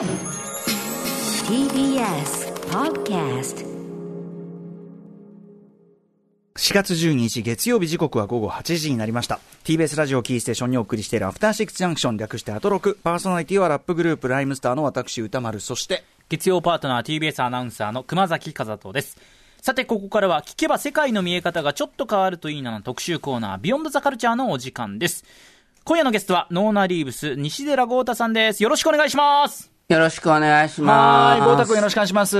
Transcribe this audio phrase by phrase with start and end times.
[0.00, 0.06] TBS
[2.70, 3.66] Podcast
[6.56, 19.18] 4月12日月曜日時刻は午後8時になりました TBS ラジオキーステーションにお送りしているアフターシックスジャンクション略してアトロクパーソナリティはラップグループライムスターの私歌丸そして月曜パートナー TBS アナウンサーの熊崎和人です
[19.60, 25.26] さて、ここからは聞けば世界の見え方がちょっと変わるといいなの特集コーナー、ビヨンドザカルチャーのお時間です。
[25.84, 28.62] 今夜のゲストは、ノーナリーブス、西寺郷太さんです。
[28.62, 29.69] よろしくお願いします。
[29.90, 31.40] よろしくお願いします。
[31.40, 32.36] はい郷太君よろしくお願いします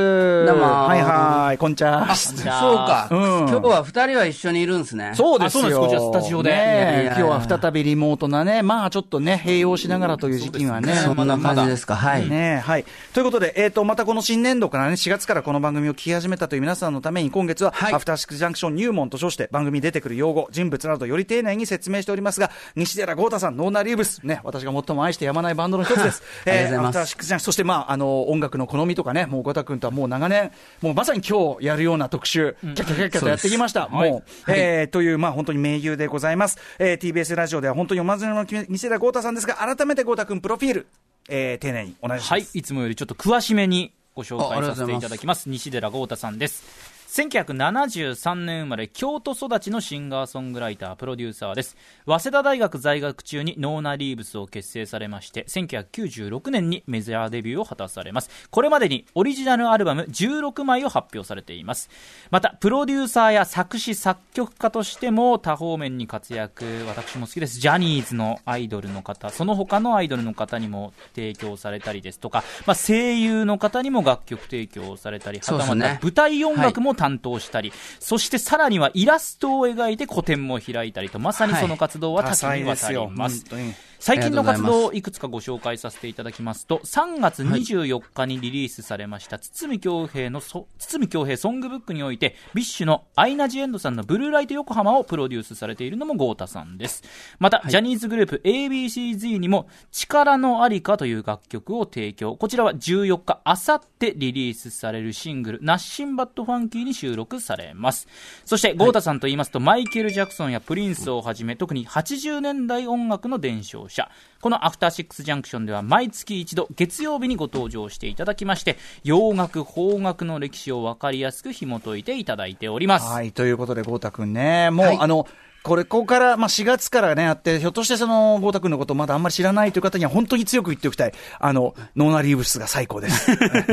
[0.46, 3.18] どうもはいはいこんにちはそうか、うん
[3.48, 5.14] 今日は二人は一緒にいるんですね。
[5.16, 5.66] そうですよ。
[5.66, 10.94] あそうなんですこちらスタジオで今日は再びリモートなね、まあちょっとね、併用しながらという時期はね。
[10.94, 11.96] そんな感じですか。
[11.96, 12.28] はい。
[12.28, 12.84] ねえはい。
[13.12, 26.22] ということで、えっ、と、またこの新年度からね、4月からこの番組を聞き始めたという皆さんのために、今月は、はいアフターシックスジャンクション入門と称して、番組に出てくる用語、人物などより丁寧に説明しておりますが、西寺郷太さん、ノーナリーブス、ね、私が最も愛してやまないバンドの一つです。
[26.46, 33.82] ありがとうございますアフターシックスそして、まあ、あの、音楽の好みとかね、もう郷太君とはもう長年、もうまさに今日やるような特集、キャッキャキャッキャとやってきました。
[33.82, 36.58] そうもう、えーという、まあ本当に名優でございます。
[36.78, 40.86] えー TBS ラジオでは本当におまずれの西寺豪太さんですが、改めて豪太君プロフィール、
[41.28, 42.32] えー丁寧にお願いします。
[42.32, 45.48] はい、いつもよりちょっと詳しめにご紹介させていただきます。
[45.48, 46.99] 西寺豪太さんです。
[47.10, 51.76] 1973年生まれ、京都育ちのシンガーソングライター、プロデューサーです。
[52.06, 58.30] 早稲田大学在学中にノーナリーブスを結成されまして、1996年にメジャーデビューを果たされます。
[58.52, 61.90] これまでにオリジナルアルバム16枚を発表されています。
[62.30, 67.58] また、プロデューサーや作詞作曲家としても多方面に活躍、私も好きです。
[67.58, 82.98] ジャニーズのアイドルの方、その他のアイドルの方にも提供されたりですとか、まあ、声優の方にも楽曲提供されたり、はたまた舞台音楽も担当したり、そしてさらにはイラストを描いて個展も開いたりと、まさにその活動は多岐にわたり。
[83.08, 83.44] ます。
[83.54, 97.04] はい最近の活動をいくつかご紹介させていただきますと、3月24日にリリースされました、筒美京平のそ、筒美京平ソングブックにおいて、 BiSH のアイナ・ジ・エンドさんのブルーライト横浜をプロデュースされているのも郷太さんです。
[97.38, 102.36] また、ジャニーズグループ ABCZ にも、力のありかという楽曲を提供。
[102.36, 108.08] こちらは14日、あさってリリースされるシングル、ナッシンバットファンキーに収録されます。
[108.46, 114.08] そして、豪太さんと言いますと、マイケル・ジャクソンやプリンスをはじめ、特に80年代音楽の伝承者。
[114.40, 123.06] このアフターシックスジャンクションでは毎月一度月曜日にご登場していただきまして、洋楽、邦楽の歴史をわかりやすく紐解いていただいております。
[123.06, 125.26] はい、ということで、郷太くんね、もう、はいあの、
[125.62, 131.12] これ、ここから、まあ、4月からね、やって、ひょっとしてその、郷太くんのことまだあんまり知らないという方には、本当に強く言っておきたい。
[131.38, 133.30] あの、ノーナリーブスが最高です。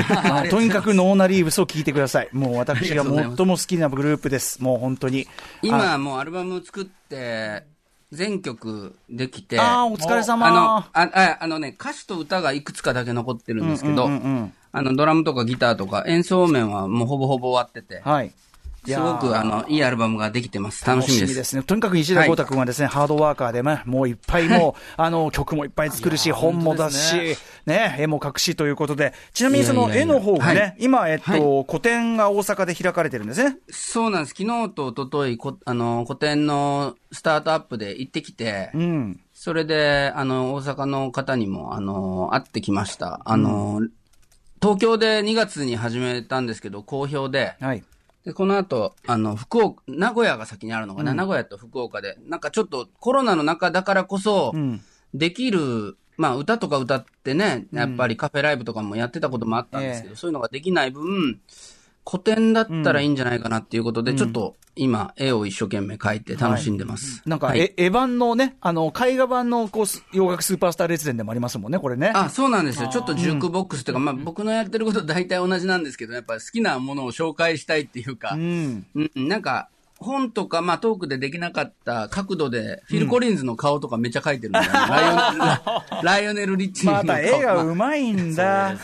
[0.10, 2.30] あ のとにかくノーナリーブスを聞いてください。
[2.34, 4.62] もう私が最も好きなグループです。
[4.62, 5.28] もう本当に。
[5.62, 7.64] 今もうアルバム作って、
[8.12, 10.48] 全曲できて、ああー、お疲れ様。
[10.48, 14.08] あの、あ、ああのね、歌詞と歌がいくつかだけ残ってるんですけど、
[14.72, 18.32] あの、ドラムとかギターとか演奏面はもうほぼほぼ終わってて、はい。
[18.92, 20.86] いすごくあの、いいアルバムができてます。
[20.86, 21.56] 楽しみです。
[21.56, 21.64] ね。
[21.64, 33.58] とにかく西田豪太君はですね、ハードワーカーで、まあ、もういっぱいもう、 あの、曲もいっぱい作るし、本も出すし、ね、絵も描くしということで、ちなみにそのいやいやいや絵の方がね、はい今、えっと、はい個展が大阪で開かれてるんですね。
[33.70, 34.36] そうなんです。
[34.38, 39.20] 昨日と一昨日こあの、個展のスタートアップで行ってきて、うん。
[39.34, 43.22] それで、あの、大阪の方にも、あの、会ってきました。
[43.26, 43.82] あの、
[44.62, 47.84] 東京で2月に始めたんですけど、好評で、はい。
[48.28, 54.82] で、この後、あの、福岡、名古屋が先にあるのかな、名古屋と福岡で、なんかちょっとコロナの中だからこそ、うん。
[55.14, 61.40] できる、まあ歌とか歌ってね、やっぱりカフェライブとかもやってたこともあったんですけど、そういうのができない分、
[62.10, 67.22] 古典だったらいいんじゃないかなっていうことで、ちょっと今、絵を一生懸命描いて楽しんでます。
[67.26, 69.86] なんか、はいえ、絵版のね、あの、絵画版の、こう、
[70.16, 72.12] 洋楽スーパースター列伝でもありますもんね、これね。
[72.16, 72.88] あ、そうなんですよ。
[72.88, 78.86] ちょっとジュークボックスというか、まあ僕のやってること大体同じなんですけど、やっぱり好きなものを紹介したいっていうか、うん。
[78.96, 79.70] うん、なんか、
[80.00, 87.06] 本とか、まあ、トークでできなかった角度で、フィル・コリンズの顔とかめっちゃ描いてるんだよね、ライオネルラライオネル・リッチーの顔。
[87.06, 88.76] また絵がまあうまいんだ。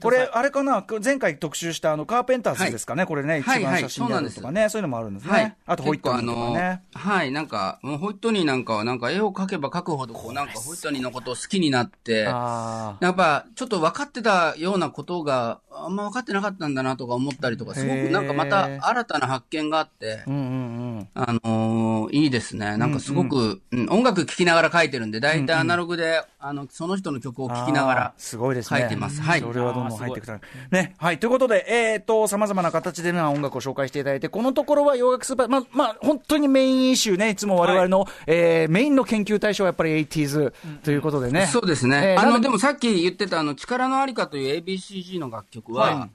[0.00, 5.32] これ、あれかな、前回特集したあの、カーペンターズですかね、これね、一番はいはい写真であるとかね、そういうのもあるんですね。
[5.32, 5.56] はい。
[5.66, 6.82] あと、ホイットニーとかね。
[6.94, 12.20] はい、なんか、もうホイットニーなんかは、なんか絵を描けば描くほど、こう、なんかホイットニーのことを好きになって。
[12.20, 20.98] やっぱ、ちょっと分かってたようなことが、あんま分かってなかったんだなとか思ったりとか、すごくなんかまた新たな発見があってう、んうんうん。
[20.98, 22.76] んあのーいいですね。
[22.76, 28.80] なんかすごく、うん音楽聴きながら書いてるんで、大体アナログで、あの、その人の曲を聴きながあらー、すごいですね。
[28.80, 30.40] 書いてますはいそれはどんどん入っていくため
[30.70, 30.94] ね。
[30.98, 31.18] はい。
[31.18, 40.52] ということで、えっ、と、様々な形で、まあ、音楽を紹介していただいて、このところは洋楽スーパー、まあ、まあ、本当にメインイシューね、いつも我々の、えーメインの研究対象はやっぱり 80s
[40.82, 41.46] ということでね。
[41.46, 42.14] そうですね。
[42.14, 46.10] えーあの、でもさっき言ってた、あの、力のありかという ABCG の楽曲は、はい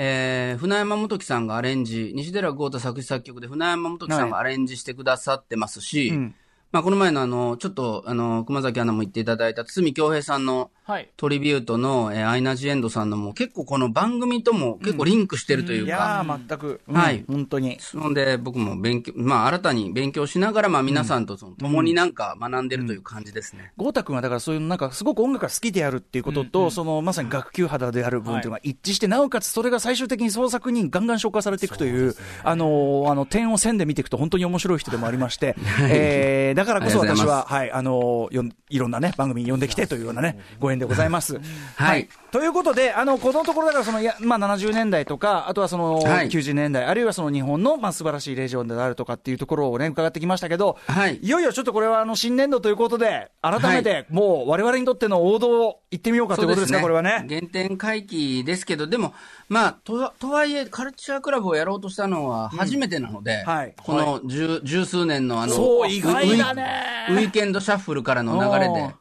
[0.00, 6.34] えー船山元樹さんがアレンジ、西寺豪太作詞作曲で船山元樹さんがアレンジしてくださってますし、うん。
[6.70, 11.10] まあ、この前のあの、ちょっと、あの、熊崎アナも言っていただいた堤京平さんのはい。
[11.18, 16.80] トリビュートの、えーアイナ・ジ・エンドさんのも結構この番組とも結構リンクしてるというか、いやー、全く。
[16.88, 16.96] うん。
[16.96, 17.24] はい。
[17.28, 17.78] 本当に。
[17.78, 23.70] そんで僕も勉強、まあ新たに勉強しながら、まあ皆さんとその共になんか学んでるという感じですね。
[23.76, 35.54] 豪太君はだからそういうなんかすごく音楽が好きであるっていうことと、そのまさに学級肌である部分というのが一致して、なおかつそれが最終的に創作にガンガン消化されていくという、あのあの点を線で見ていくと本当に面白い人でもありまして、
[35.90, 41.40] えーだからこそ私は、はい、あのよんいろんなね、番組に呼んできてというようなね、ご縁でございます。
[41.76, 42.08] はい。
[42.30, 46.28] ということで、あの、このところだからその、いや、まあ、70年代とか、あとはその、はい。
[46.28, 51.16] 90年代、あるいはその日本の、まあ、素晴らしいレジョンであるとかっていうところをね、伺ってきましたけど、はい。
[51.16, 57.24] いよいよちょっとこれはあの新年度ということで、改めて、もう我々にとっての王道を行ってみようかということですか、これはね。
[57.28, 59.14] 原点回帰ですけど、でも、
[59.48, 63.74] まあ、とはとはいえ、カルチャークラブをやろうとしたのは初めてなので、はい。
[63.82, 67.06] この十,、十数年のあの、そう意外だね。
[67.10, 68.94] ウィウィーケンドシャッフルからの流れで。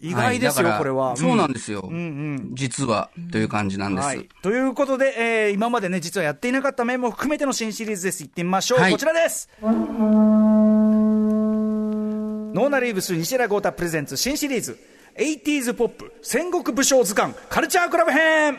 [0.00, 1.16] 意外ですよ、これは。
[1.16, 1.80] そうなんですよ。
[1.82, 1.98] うんう
[2.50, 4.04] ん実は、という感じなんです。
[4.06, 4.28] はい。
[4.42, 8.22] ということで、えー今までね、実はやっていなかった面も含めての新シリーズです。
[8.22, 8.78] 行ってみましょう。
[8.78, 9.48] はいこちらです。
[12.54, 14.78] ノーナリーブス西寺郷太プレゼンツ新シリーズ
[15.16, 18.58] 80s ポップ戦国武将図鑑カルチャークラブ編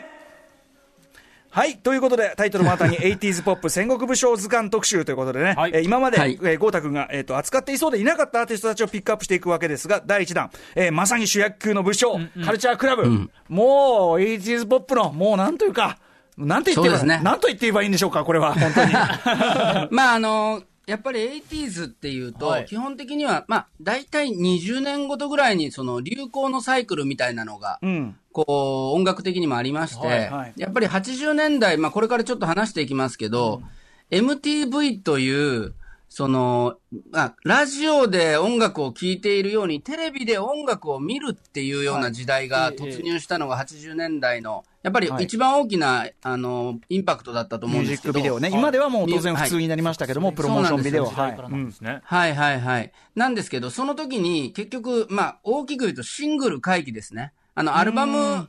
[1.52, 1.78] はい。
[1.78, 5.72] ということで、タイトルの後に 80s ポップ戦国武将図鑑特集ということでね、はい。
[5.74, 6.38] えー今まで、はい。
[6.42, 13.04] えー、郷太君が、えー、と扱っていそうでいなかったアーティストたちをピックアップしていくわけですが、第1弾、えーまさに主役級の武将、カルチャークラブ、
[13.48, 15.98] もう 80s ポップの、もうなんというか、
[16.38, 17.20] なんて言ってば、ね。
[17.22, 18.92] なんと言って言えばいいんでしょうか、これは、本当に。
[19.90, 22.66] まあ、あの、やっぱり 80s っていうと、はい。
[22.66, 28.16] 基本的には、まあ、大体20年ごとぐらいに、その流行のサイクルみたいなのが、うん。
[28.32, 30.52] こう、音楽的にもありまして、はいはい。
[30.56, 33.62] やっぱり80年代、まあこれからちょっと話していきますけど、
[34.10, 35.74] MTV という、
[36.08, 36.76] その、
[37.12, 45.24] まあ、ラジオで音楽を聴いているように、テレビで音楽を見るっていうような時代が突入したのが80年代の、やっぱりはい。
[45.24, 48.12] 一番大きな、あの、インパクトだったと思ミュージッうんですけど。
[48.14, 51.10] クビデオね、今ではもう当然普通になりましたけども、はいプロモーションビデオは。
[51.10, 52.00] そうはい時代からなんですね。
[52.02, 52.34] はい。
[52.34, 52.92] はいはい。
[53.14, 57.32] なんですけど、その時に結局、まあ、大きく言うとシングル回帰ですね。
[57.54, 58.46] あの、アルバムっ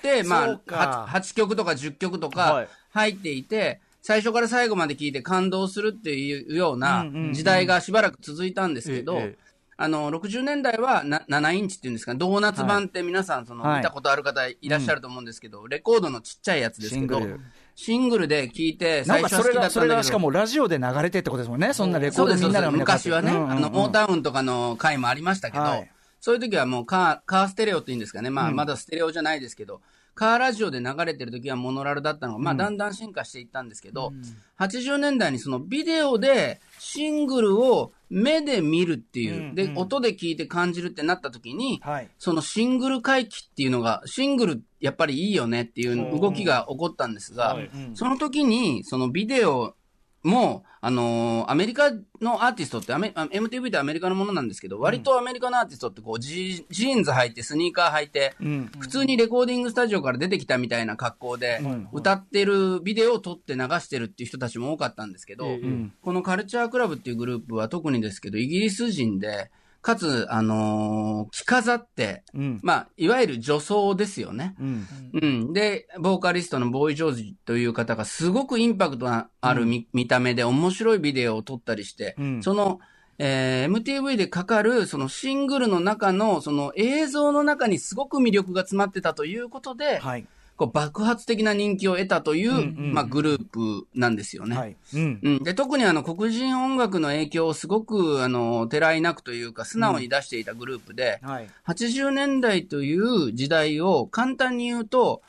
[0.00, 2.66] て、まあ、8, 曲とか10曲とはい。
[2.66, 7.32] か入っていて、最初から最後まで聴いて感動するっていうようなうんうんうん。
[7.32, 9.38] 時代がしばらく続いたんですけどええええ、
[9.76, 13.78] あの、60年代はな7インチっていうんですか、ドーナツ版って皆さん、その、はい。
[13.78, 17.40] 見たことある方いらっしゃると思うんですけど、レコードのちっちゃいやつですけどシングル、
[17.74, 23.50] シングルで聴いて、なんか最初は好きだそれが、それったんしかもラジオで流れてってことですもんね、そんなレコードみんなが昔はね、うんうんうん。
[23.50, 25.90] あの、モータウンとかの回もありましたけど、はい。
[26.20, 28.30] そういう時はもうカー、カーステレオって言うんですかね。
[28.30, 29.82] まあ、まだステレオじゃないですけど、
[30.14, 34.12] カーラジオで流れてる時はモノラルだったのが、まあ、だんだん進化していったんですけど、
[34.58, 39.78] 80年代にそのビデオでシングルを目で見るっていう、で、うんうん。
[39.78, 42.08] 音で聞いて感じるってなった時に、はい。
[42.18, 47.70] そのシングル回帰っていうのが、シングルやっぱりいいよねっていう動きが起こったんですが、はい。
[47.94, 49.74] その時に、そのビデオ
[50.24, 51.90] も、あのーアメリカ
[52.20, 58.70] のアーティストってアメ、あ MTV ってアメリカのものなんですけど、割とアメリカのアーティストってこうジ、ジーンズ履いて、スニーカー履いて、うん。
[58.78, 69.50] 普通にレコーディングスタジオから出てきたみたいな格好でん、歌ってるビデオを撮って流してるっていう人たちも多かったんですけど、ええこのカルチャークラブっていうグループは特にですけど、イギリス人で、
[69.84, 72.60] かつ、あのー着飾って、うん。
[72.62, 74.54] まあ、いわゆる女装ですよね。
[74.58, 74.86] うん。
[75.12, 75.52] うん。
[75.52, 82.80] で、ボーカリストのボーイ・ジョージという方がすごくインパクトのある見,、見た目で面白いビデオを撮ったりして、うんその、
[83.18, 90.26] えー MTV でかかるそのシングルの中のその映像の中にすごく魅力が詰まってたということで、はい。
[90.56, 94.56] こう爆発的な人気を得たという、んうんまあ、グループなんですよね。
[94.56, 94.76] はい。
[94.94, 95.20] うん。
[95.22, 101.48] うん、で特にあの黒人音楽の影響をすごくあのてらいなくというか素直に出していたグループで、はい。
[101.66, 105.22] 80年代という時代を簡単に言うと、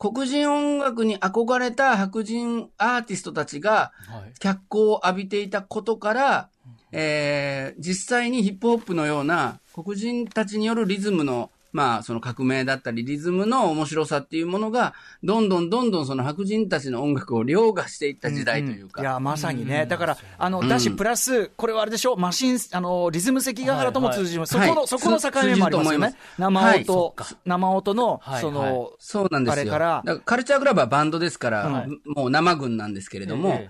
[0.00, 6.48] 黒人音楽に憧れた白人アーティストたちがはい脚光を浴びていたことから、
[6.90, 19.00] えー実際にヒップホップのような黒人たちによるリズムのまあ、その革命だったり、リズムの面白さっていうものが、どんどんどんどんその白人たちの音楽を凌駕していった時代というか。
[19.00, 19.86] いや、まさにね。
[19.86, 24.52] だから、あの、だし、プラス、これはあれでしょ、マシン、あの、リズム関ヶ原とも通じます。
[24.52, 26.14] そこの、そこの境目もありますよね。
[26.38, 27.14] 生音、
[27.46, 29.62] 生音の、その、そうなんですよ。
[29.62, 33.62] あれから、からカルチャークラブはバンドですから、もう生軍なんですけれども、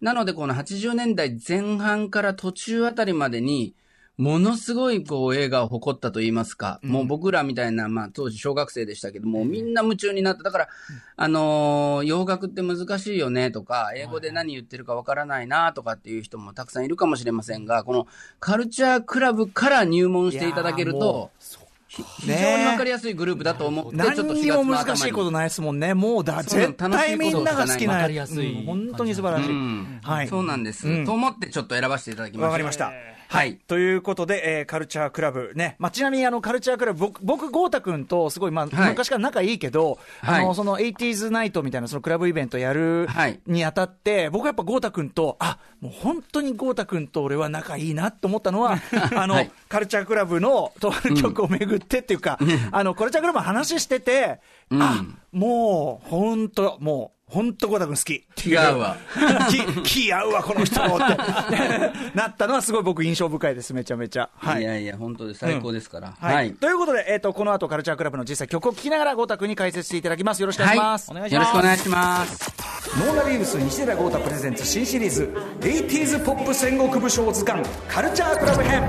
[0.00, 3.74] なのでこの80年代前半から途中あたりまでに、
[4.20, 10.42] ものすごいこう映画を誇ったと言いますか、うん、もう僕らみたいな、まあ当時小学生でしたけども、みんな夢中になった。
[10.42, 10.68] だから、
[11.16, 18.06] あのー、洋楽って難しいよねとか、英語で何言ってるかわからないなとかっていう人もたくさんいるかもしれませんが、この
[18.40, 21.30] カルチャークラブから入門していただけると、
[21.88, 25.94] 非常にわかりやすいグループだと思って、ちょっと何にも難しいことないですもんね。
[25.94, 30.06] もうだ、絶対みんなが好きな、やすい、本当に素晴らしい。
[30.06, 30.28] はい。
[30.28, 31.06] そうなんです。
[31.06, 32.46] と思ってちょっと選ばせていただきました。
[32.46, 32.92] わかりました。
[33.30, 33.58] はい。
[33.68, 35.52] ということで、えー、カルチャークラブ。
[35.54, 35.76] ね。
[35.78, 43.06] まあ、ちなみにあの、カルチャークラブ、僕、僕、豪太君とすごい、まあ、はい、昔から仲いいけど、あの、その 80s ナイトみたいなそのクラブイベントやる
[43.46, 48.78] にあたって、僕はやっぱ豪太君と、あ、もう本当に豪太君と俺は仲いいなと思ったのは、
[49.14, 58.24] あの、カルチャークラブのとある曲をめぐってっていうか、うん、あの、カルチャークラブの話してて、うん、あ、もう、本当もう、本当、郷太君好き。
[58.34, 58.96] 気合うわ。
[59.48, 60.92] 気、気合うわ、この人って
[62.14, 64.28] なったのはすごい僕印象深いです、めちゃめちゃ。
[64.36, 64.62] はい。
[64.62, 66.08] いやいや、本当で最高ですから。
[66.08, 66.52] うん、はい。
[66.54, 70.40] ということで、えっ、ー、と、この後カルチャークラブの実際曲を聴きながら、郷太君に解説していただきます。
[70.40, 71.12] よろしくお願いします。
[71.12, 72.52] はい、よろしくお願いします。
[72.98, 78.82] ノーナリーブス西寺郷太 presents 新シリーズ、80s ポップ戦国武将図鑑、カルチャークラブ編。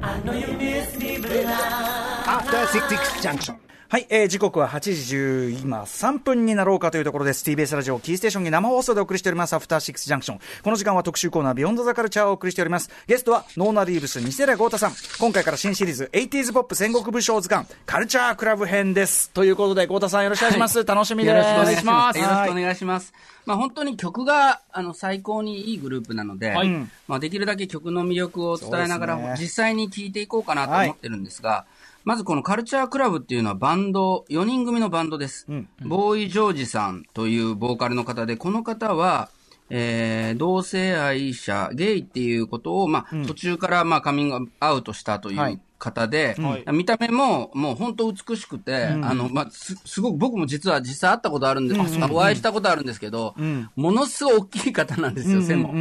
[0.00, 3.71] あの After 6 Junction.
[3.92, 7.44] はい、えー、時刻は8時10今3分になろうかというところです。
[7.44, 10.38] TBS ラジオキーステーションに生放送でお送りしております、 After Six Junction。
[10.62, 12.88] この時間は特集コーナー、 Beyond the Culture をお送りしております。
[13.06, 14.92] ゲストは、ノーナリーブス、西寺郷太さん。
[15.20, 19.28] 今回から新シリーズ、80s ポップ戦国武将図鑑、カルチャークラブ編です。
[19.28, 20.78] ということで、豪太さんよろしくお願いします。
[20.78, 21.36] はい、楽しみです。
[21.36, 22.18] よろしくお願いします。
[22.18, 23.12] よろしくお願いします。
[23.44, 26.68] まあ本当に曲が、あの、最高にいいグループなので、はい、
[27.08, 35.46] まあできるだけ曲の魅力を伝えながら、ね、実際に聴いていこうかなと思ってるんですが、はいまずこのカルチャークラブっていうのはバンド、4人組のバンドです。
[35.48, 35.68] うん。
[35.82, 39.30] うん、ボーイ・ジョージさんというボーカルの方で、この方は、
[39.70, 55.74] えー、同性愛者、ゲイっていうことを、まあ、うん、途中から、まあ、カミングアウトしたという方で、はい、見た目も、もう本当美しくて、うん、あの、まあ、す、すごく僕も実は実際会ったことあるんです、うん、お会いしたことあるんですけど、うん、ものすごい大きい方なんですよ、背も。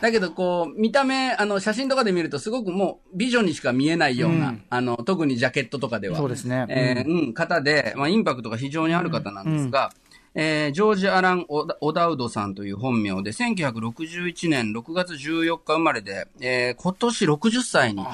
[0.00, 0.12] だ。
[0.12, 6.16] けど、こう、見た目、あの、写真とかで見るとすごくもう、ビジョンにしか見えないような、あの、特にジャケットとかでは。
[6.16, 6.66] そうですね。
[6.68, 9.90] えー、うん、方で、まあ、インパクトが非常にある方なんですが、
[10.34, 18.04] えー、ジョージ・アラン・オダウドさんという本名で、1961年6月14日生まれで、えー、今年60歳に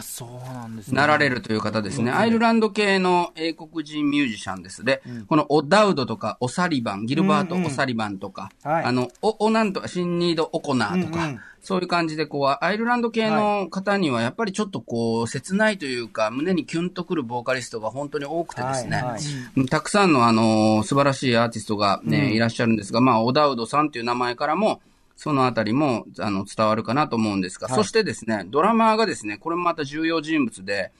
[0.92, 2.10] なられるという方ですね。
[2.10, 4.84] アイルランド系の英国人ミュージシャンです。
[4.84, 19.18] で、うん、このオダウドとかオサリバン、ギルバート・オサリバンとか、うんうん、あの、お、おなんとか、シンニード・オコナーとか、うんうんそういう感じで、こう、アイルランド系の方には、やっぱりちょっとこう、切ないというか、胸にキュンとくるボーカリストが本当に多くてですね、はいは
[19.64, 24.80] い、たくさんの、あの、素晴らしいアーティストがね、うん、いらっしゃるんですが、まあ、オダウドさんという名前からも、
[25.16, 30.92] そのあたりも、あの、伝わるかなと思うんですが、はい、そしてですね、ドラマーがですね、これもまた重要人物で、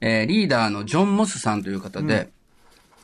[0.00, 2.30] えー、リーダーのジョン・モスさんという方で、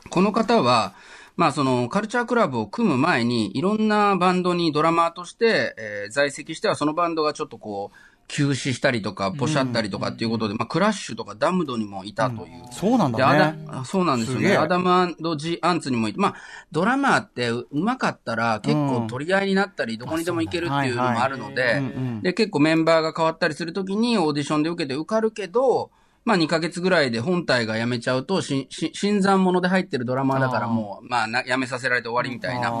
[0.05, 0.93] うん、この方は、
[1.35, 7.97] まあそのカルチャークラブを組む前に、いろんなバンドにドラマーとして、えー、在籍してはそのバンドがちょっとこう、
[8.27, 12.63] 休止したりとか、ポシャったりとかっていうことで、まあ、クラッシュとかダムドにもいたという。
[12.65, 13.65] うん、そうなんだね。
[13.85, 14.55] そうなんですよね。
[14.57, 16.35] アダムジ・アンツにもいて、まあ、
[16.71, 21.81] ドラマーってうまかったら結構取り合いになったり、どこにでも行けるっていうのもあるので、
[22.21, 25.91] で、結構メンバーが変わったりするときにオーディションで受けて受かるけど、
[26.25, 32.73] まあ2ヶ月ぐらいで本体が辞めちゃうと、し、し、新参者で入ってるドラマーだからもう、まあな、辞めさせられて終わりみたいな。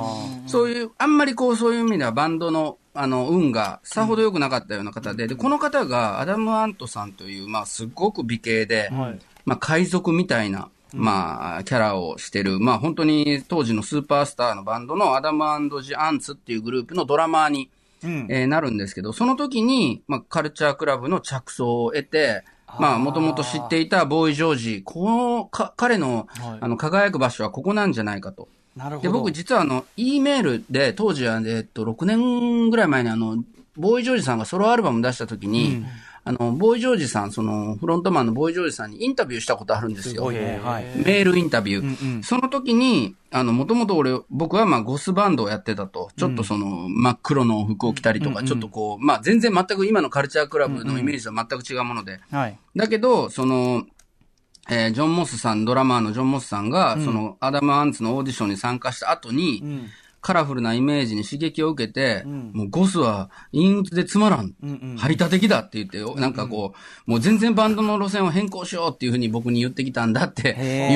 [0.47, 15.43] そういう、あんまりこう、そういう意味ではバンドの、あの、運がさほど良くなかったような方で、で、この方がアダム・アントさんという、まあすごく美形で、はい、まあ海賊みたいな、まあ、キャラをしてる、まあ本当に当時のスーパースターのバンドのアダム
[15.81, 17.71] ジ・アンツっていうグループのドラマーに、
[18.03, 22.43] うん、えー、なるんですけど、その時に、まあ、カルチャークラブの着想を得て、
[22.79, 28.47] まあ、もともと知っていたボーイ・ジョージ、この、か、彼の、はい、あの、輝く場所はここなんじゃないかと。
[28.75, 29.09] なるほど。
[29.09, 33.43] で、僕実はあの、E メールで、当時は、えっと、6年ぐらい前にあの、
[33.75, 35.85] ボーイ・ジョージさんがソロアルバム出した時に、うん
[36.25, 40.31] あの、ボーイジョージさん、その、フロントマンのボーイジョージさんにインタビューしたことあるんですよ。
[40.31, 41.81] すはい、メールインタビュー。
[41.81, 46.11] うんうん、その時に、あの、もともと俺、僕はまあゴスバンドをやってたと。
[46.15, 52.21] ちょっとその、真っ黒の服を着たりとか、うん、ちょっとこう、まあ全然全く今のカルチャークラブのイメージとは全く違うもので。
[52.31, 52.57] はい。
[52.73, 53.83] だけど、その、
[54.69, 59.89] えージョン・モスさん、ドラマーのジョン・モスさんが、その、アダム・アンツのオーディションに参加した後に、
[60.23, 64.55] カラフルなイメージに刺激を受けて、もうゴスは陰鬱でつまらん、
[64.97, 66.73] 排他的だって言って、おなんかこ
[67.07, 70.55] う、もう全然バンドの路線を変更しようっていうふうに僕に言ってきたんだっていう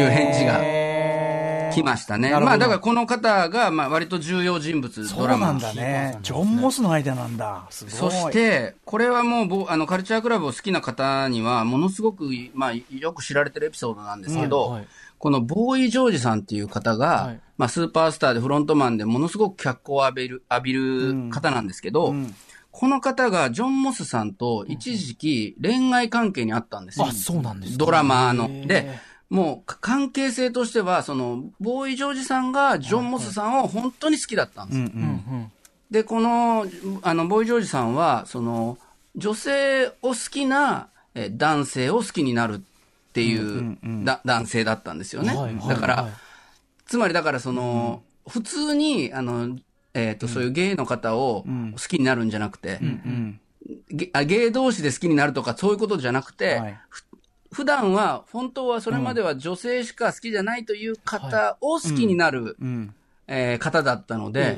[0.10, 2.32] 返事が来ましたね。
[2.32, 6.18] まあだからこの方が、まあ割と重要人物、ドラマなんだね。
[6.22, 7.68] ジョン・モスの間なんだ。
[7.70, 14.88] そし、て、これはもうぼ、あの、カルチャークラブを好きな方には、ものすごく、まあ、よく知られてるエピソードなんですけど、うんはい。
[15.20, 22.14] このボーイ・ジョージさんっていう方が、はいまあ、スーパースターでフロントマンでものすごく脚光を浴びる、浴びる方なんですけど、
[22.72, 27.08] この方がジョン・モスさんと一時期恋愛関係にあったんですよ。
[27.08, 29.00] あ、そうなんですかドラマーので、
[29.30, 34.86] もうか関係性としては、その、ボーイ・ジョージさんがジョン・モスさんを本当に好きだったんですよ。
[34.86, 35.52] うんうん。
[35.90, 36.66] で、この、
[37.02, 38.78] あの、ボーイ・ジョージさんは、その、
[39.16, 42.60] 女性を好きなえー男性を好きになるっ
[43.12, 45.30] ていうだ男性だったんですよね。
[45.36, 46.12] はいはいだから、はい
[46.88, 49.58] つまりだからその、普通に、あの、
[49.94, 53.40] えっ、と、そういうゲイの方を好きになるんじゃなくて、うん
[53.90, 56.80] ゲあゲイ同士で好きになるとかそういうことじゃなくて、はい。
[56.90, 57.04] ふ
[57.52, 62.94] 普段は、本当はそれまでは女性しか好きじゃないという方を好きになる、うん。
[63.28, 64.58] えー方だったので、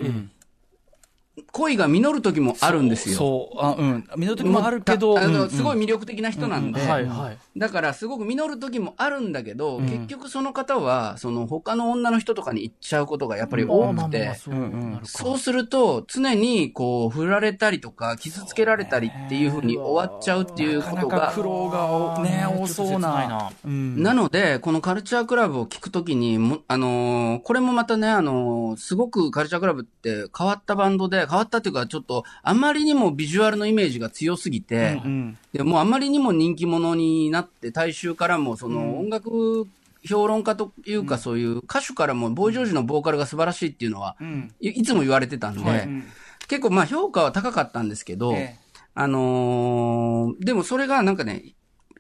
[1.52, 3.16] 恋が実る時もあるんですよ。
[3.18, 4.08] そう、あ、うん。
[4.18, 7.38] 見る時もあるけど、たあのうんすごい魅力的な人なんで、はいはい。
[7.58, 14.36] だからすごく実る時もあるんだけど、結局その方は、その他の女の人とかに行っちゃうことがやっぱり多くて、
[15.04, 23.52] そうすると常にこう振られたりとか傷つけられたりっていうふうに終わっちゃうっていうことが苦、労がね、多そうないなな。
[23.66, 24.04] うん。
[24.04, 35.38] なので、このカルチャークラブを聞くときに、もあのーこれもまたね、あのーすごくカルチャークラブって変わったバンドで、変わったっていうか、ちょっと、あまりにもビジュアルのイメージが強すぎて、うん。
[35.54, 39.68] でもうあまりにも人気者になって、大衆からも、その音楽
[40.08, 44.54] 評論家というか、そういう歌手からも、ボーイ・ジョージのボーカルが素晴らしいっていうのは、ん。
[44.60, 46.04] いいつも言われてたんで、うん。
[46.48, 48.60] 結構まあ評価は高かったんですけど、ええ。
[48.96, 51.56] あのーでもそれがなんかね、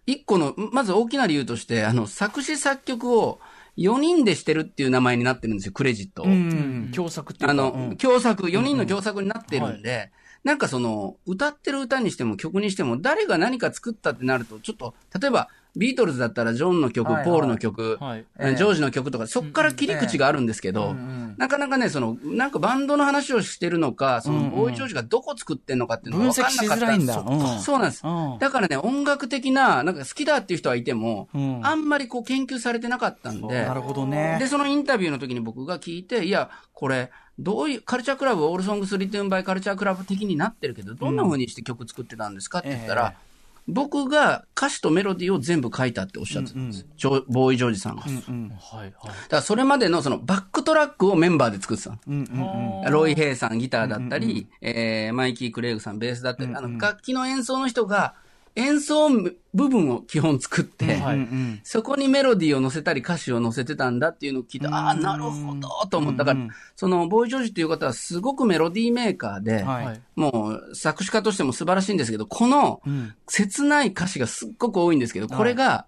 [0.05, 3.39] 一個の、まず大きな理由として、あの、作詞作曲を
[3.79, 6.25] 4人でしてるっていう名前になってるんですよ、クレジットを。
[6.25, 6.91] うん。
[6.93, 7.51] 共作っていうか。
[7.51, 10.11] あの、うん共作、4人の共作になってるんで、
[10.43, 17.25] なんかその、歌ってる歌にしても曲にしても、誰が何か作ったってなると、ちょっと、例えば、ビートルズだったらジョンの曲、はいはい。
[17.25, 20.95] ポールの曲、ジョージの曲とか、そっから切り口があるんですけど、
[21.37, 27.13] なかなかね、その、なんかバンドの話をしてるのか、その、ボーイ・ジョージがどこ作ってんのかっていうのが分かんなかったんだ。
[27.13, 27.33] そう。
[27.33, 27.59] うん。
[27.59, 28.01] そうなんです。
[28.05, 28.39] うん。
[28.39, 31.65] だからね、音楽的な、なんか好きだっていう人はいても、うん。
[31.65, 34.37] あんまりこう研究されてなかったんで、なるほどね。
[34.39, 43.28] で、そのインタビューの時に僕が聞いて、いや、これ、どういう、カルチャークラブ、 all songs written by Culture Club 的になってるけど、どんな風にして曲作ってたんですかって言ったら、え
[43.69, 46.85] 僕が歌詞とメロディーを全部書いたっておっしゃってたんです。
[46.97, 48.01] ジョボーイ・ジョージさんが。
[48.03, 48.93] だかうんはいはい。
[49.29, 51.97] らそれまでのそのバックトラックをメンバーで作ってたの。
[52.07, 52.91] うんうんうん。
[52.91, 58.15] ロイ・ヘイさんギターだったり、えーマイキー・クレイグさんベースだったり、あの、楽器の演奏の人が
[58.55, 59.09] 演奏
[59.53, 61.17] 部分を基本作って、はい。
[61.17, 66.39] うんそこにメロディーを乗せたり歌詞を乗せてたんだっていうのを聞いて、ああ、なるほどと思ったから、
[66.75, 69.85] そのボーイ・ジョージっていう方はすごくメロディーメーカーで、はい。
[69.85, 70.01] はい。
[70.15, 72.81] もう作詞家としても素晴らしいんですけど、この
[73.27, 75.85] 切ない歌詞がすっごく多いんですけど、これが、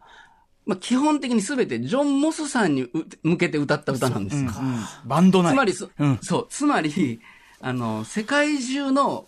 [0.66, 2.90] まあ、基本的に全てジョン・モスさんにう
[3.24, 4.52] 向けて歌った歌なんですよ。
[5.06, 5.54] バンド内。
[5.54, 6.20] つまりそ、うん。
[6.22, 7.20] そう、つまり、
[7.64, 9.26] あの、世界中の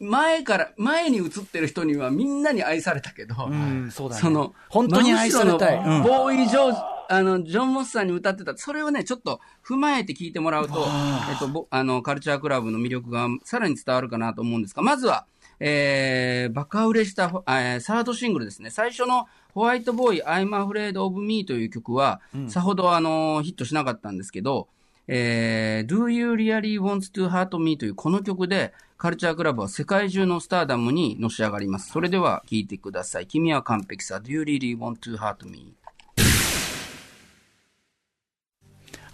[0.00, 4.20] 前から、前に映ってる人にはみんなに愛されたけど、うん、そうだね。
[4.20, 5.76] その、本当に愛されたい。
[6.02, 10.86] ボーイ・ジョージ、あの、ジョン・モスさんに歌ってた、それをね、ちょっと踏まえて聞いてもらうと、
[11.30, 15.26] えっと、ぼあの、カルチャークラブの魅力がさらに伝わるかなと思うんですが、まずは、
[15.60, 18.70] えー、バカ売れした、えーサードシングルですね。
[18.70, 24.68] 最初のホワイトボーイ、I'm Afraid of Me という曲は、さほどあの、ヒットしなかったんですけど、
[25.06, 31.90] えー、Do You Really Want to Hurt Me というこの曲で、カルチャークラブは世界中のスターダムにのし上がります。
[31.90, 33.26] それでは聴いてください。
[33.26, 34.16] 君は完璧さ。
[34.16, 35.74] Do You Really Want to Hurt Me?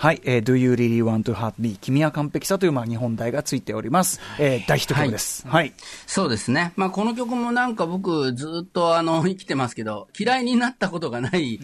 [0.00, 1.76] はい、えー、Do You Really Want to Hurt Me?
[1.78, 4.18] 君は完璧さという、まあ、日本題がついております。
[4.38, 5.46] えー、大ヒット曲です。
[5.46, 5.74] はい。
[6.06, 6.72] そうですね。
[6.74, 11.60] まあこの曲もなんか僕ずっとあの 生きてますけど、嫌いになったことがない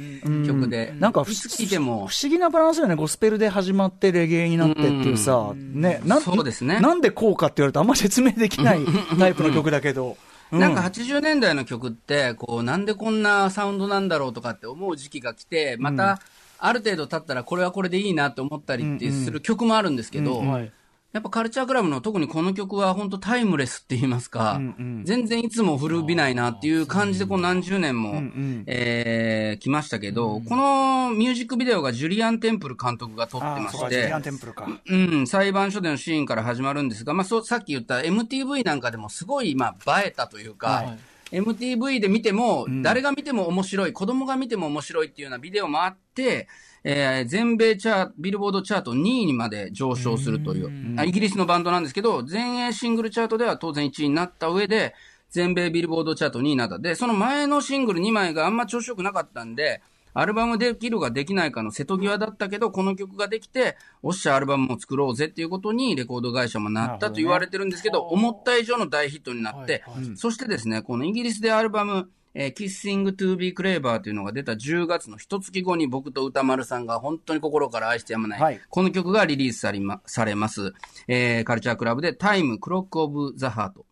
[0.46, 2.94] 曲で、なんか、いつ聴いても不、思議なバランスだよね。
[2.96, 8.81] ゴスペルで始まってレゲエになってっていうさ、ね、なんそうですねなんでこうかって言われるとあんま説明できない
[9.18, 10.18] タイプの曲だけど。
[10.53, 16.20] うなんか80年代の曲って、こう、なんでこんなサウンドなんだろうとかって思う時期が来て、また、
[16.59, 20.73] ある程度経ったらこれはこれでいいなって思ったりってする曲もあるんですけど、はい。
[21.12, 24.61] やっぱカルチャークラブの特にこの曲は本当タイムレスって言いますか、
[25.05, 28.23] 全然いつも古びないなっていう感じでこう何十年も、
[28.66, 34.69] えー、来ましたけど、このミュージックビデオがジュリアン・テンプル監督が撮ってましてジュリアン、テンプルか。
[34.87, 40.97] うん、裁判所でのシーンから始まるんですが、まあ、そう、さっき言った MTV なんかでもすごい、まあ、映えたというか、
[41.33, 46.49] MTV で見ても、誰が見ても面白い、子供が見ても面白いっていうようなビデオもあって、
[46.85, 54.95] えー全米チャー、ビルボードチャート2位にまで上昇するという、あイギリスのバンドなんですけど、全英シングルチャートでは当然1位になった上で、
[55.31, 56.79] 全米ビルボードチャート2位になった。
[56.79, 59.83] で、その前のシングル2枚があんま調子よくなかったんで、
[60.19, 69.85] アルバムできるかできないかの瀬戸際だったけど、この曲ができて、おっしゃアルバムも作ろうぜっていうことにレコード会社もなったと言われてるんですけど、思った以上の大ヒットになって、
[70.17, 80.73] そしてですね、このイギリスでアルバム、えー、Kissing to be Clever というのが出た10月の一月後に僕と歌丸さんが本当に心から愛してやまない、はいこの曲がリリースされまされます。
[81.09, 83.87] えー、カルチャークラブで Time Clock of the Heart。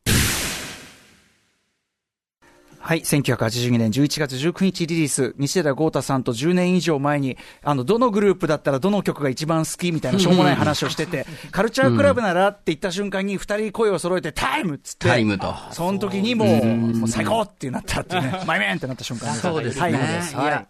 [2.87, 15.55] はい、1982年11月19日リリース、西寺郷太さんと10年以上前に、あの、どのグループだったらどの曲が一番好きみたいなしょうもない話をしてて、カルチャークラブならって言った瞬間に二人声を揃えてタイムっつって、タイムと。
[15.71, 19.81] その時にもう、もう最高ってなったっていうね、 マイメンってなった瞬間そうですね。
[19.81, 20.35] タイムです。
[20.35, 20.67] いやはい。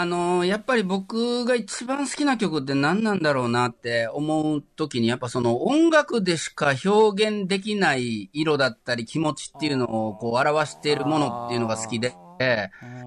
[0.00, 12.14] あのーやっぱり僕が一番好きな曲って何なんだろうなって思うときに、やっぱその音楽でしか表現できない色だったり気持ちっていうのをこう表しているものっていうのが好きで、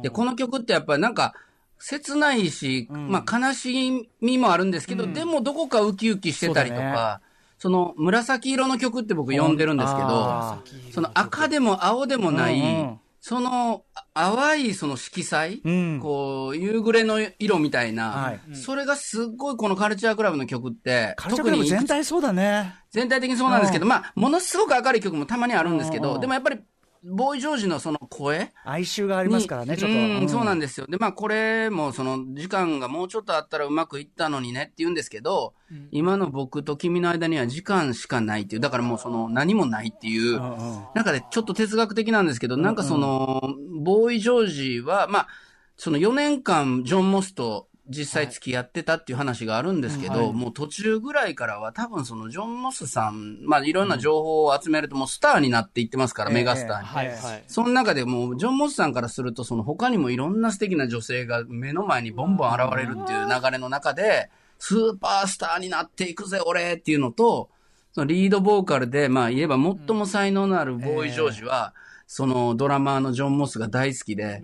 [0.01, 1.33] で、この曲ってやっぱりなんか、
[1.77, 7.21] 切ないし、まあ悲しみもあるんですけど、でもどこかウキウキしてたりとか、
[7.57, 15.99] その紫色の曲って僕呼んでるんですけどあ、その赤でも青でもない、そのあ淡いその色彩、うん。
[16.01, 18.55] こう、夕暮れの色みたいな、はい。
[18.55, 22.75] それがすっごいこのカルチャークラブの曲って、カルチャークラブ全体そうだね。
[22.91, 26.59] 全体的にそうなんですけど、まあ、ものすごく明るい曲もたまにあるんですけど、でもやっぱり、
[27.03, 28.51] ボーイ・ジョージのその声？
[28.63, 29.97] 哀愁がありますからね、にちょっと。
[29.97, 30.85] うんそうなんでですよ。
[30.87, 35.53] で、まあ、これも、その、時間がもうちょっとあったらうまくいったのにねって言うんですけど、
[35.91, 43.41] 今の僕と君の間には時間しかないっていう、だからもうその、何もないっていう、なんかね、ちょっと哲学的なんですけど、なんかその、
[43.81, 45.27] ボーイ・ジョージは、まあ、
[45.75, 56.85] その4年間、ジョン・モスと実際付き合ってたっていう話があるんですけど、もう途中ぐらいからは多分そのジョン・モスさん、まあいろんな情報を集めるともうスターになっていってますから、メガスターに。
[56.85, 57.43] はいはい。
[57.47, 67.49] その中でもう、ジョン・モスさんからすると、その他にもいろんな素敵な女性が目の前にボンボン現れるっていう流れの中で、スーパースターになっていくぜ、俺っていうのと、
[67.93, 71.73] そのリードボーカルで、まあ言えば最も才能のあるボーイ・ジョージは、
[72.11, 74.41] そのドラマーのジョン・モスが大好きで、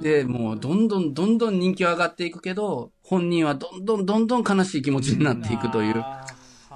[0.00, 6.04] で、もうどんどんどんどん人気は上がっていくけど、本人はどんどんどんどん悲しい気持ちになっていくという。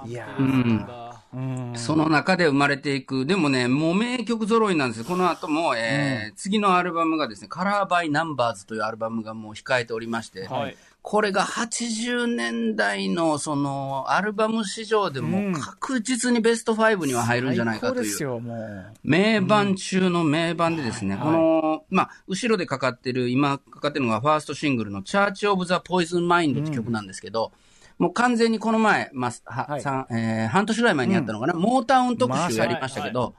[0.05, 0.87] いやーうん。
[1.35, 3.25] うんその中で生まれていく。
[3.25, 5.05] でもね、もう名曲揃いなんですよ。
[5.05, 18.17] この後も、えー次のアルバムがですね、カラーバイナンバーズというアルバムがもう控えておりまして、はいこれが80年代のそのアルバム市場でも確実にベスト5には入るんじゃないかという。
[19.03, 27.51] 名盤中の名盤でですね、この、まあ、後ろでかかってる、今かかってるのがファーストシングルのチャーチオブザポイズンマインドって曲なんですけど、
[27.99, 33.35] もう完全にこの前、まあ、ははえー半年ぐらい前にやったのかな、モータウン特集やりましたけど、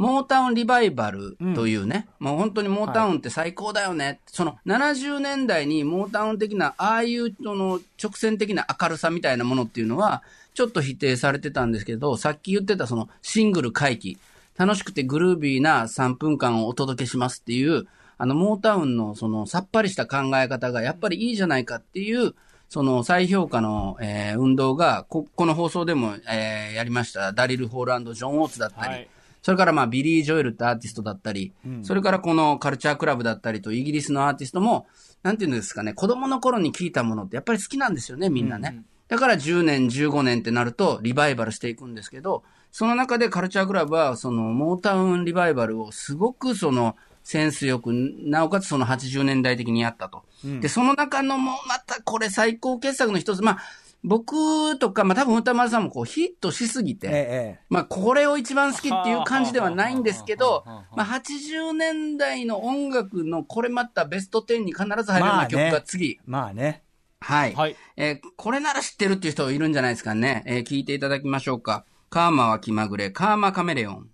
[0.00, 4.18] モータウンリバイバルというね、もう本当にモータウンって最高だよね。
[4.24, 10.22] その70年代にモータウン的な、ああいうその直線的な明るさみたいなものっていうのは、
[10.54, 14.16] ちょっと否定されてたんですけど、さっき言ってたそのシングル回帰、
[14.56, 17.86] 楽しくてグルービーな3分間をお届けしますっていう、
[18.16, 22.34] あの、モータウンのそのさっぱりした考え方がやっぱりいいじゃないかっていう、
[22.70, 29.08] その再評価の、えー運動がこ、この放送でも、えーやりました、ダリル・ホールジョン・オーツだったり、はい
[29.42, 34.86] それからまあビリー・ジョエルってアーティストだったり、それからこのカルチャークラブだったりとイギリスのアーティストも、
[35.22, 38.82] なんていうんですかね、子供の頃に聞いたものってやっぱり好きなんですよね、みんなね。
[39.08, 50.22] だから10年、15年ってなるとリバイバルしていくんですけど、その中でカルチャークラブはそのモータウンリバイバルをすごくそのセンスよく、なおかつその80年代的にやったと。
[50.60, 53.58] で、その中のもうまたこれ最高傑作の一つ、まあ、
[54.02, 57.14] 僕とか、まあ多分歌丸さんもこうヒットしすぎて、ええ
[57.58, 66.12] えまあ、これを一番好きっていう感じではないんですけど、まあ、80年代の音楽のこれまたベスト10に必ず入るような曲が次。
[66.12, 66.82] えまあね。
[67.20, 67.54] はい。
[67.54, 70.42] はいえーこれなら知ってるっていう人いるんじゃないですかね。
[70.46, 71.84] えー聞いていただきましょうか。
[72.08, 74.08] カーマは気まぐれ、カーマカメレオン。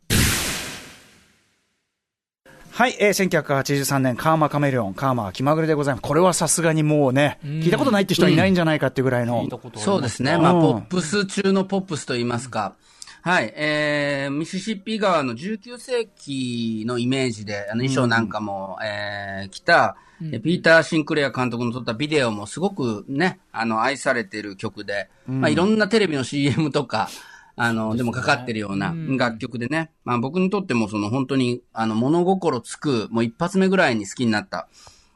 [2.77, 6.03] はい、えー、1983年、カーマカメレオン、カーマは気まぐれでございます。
[6.03, 9.45] これはさすがにもうね、聞いたことないって人はいないんじゃないかっていうぐらいの。
[9.45, 10.37] 聞いたことありますそうですね。
[10.37, 12.75] まあ、うんポップス中のポップスと言いますか。
[13.23, 19.97] はい、えー、ミシシッピ川の19世紀のイメージで、あの衣装なんかも、えー、着た、
[20.31, 27.09] えピーター・シンクレア監督の撮ったビデオもすごくね、あの、愛されてる曲で、まあ、いろんなテレビの CM とか、
[27.57, 34.69] あの、でもかかってるような楽曲でね、まあ僕にとってもその本当に、あの、物心つく、もう一発目ぐらいに好きになった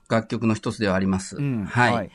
[0.08, 1.36] 楽曲の一つではあります。
[1.36, 1.64] うん。
[1.66, 1.94] はい。
[1.94, 2.10] はい。